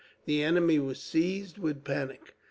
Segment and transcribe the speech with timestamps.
[0.25, 2.33] The enemy were seized with panic.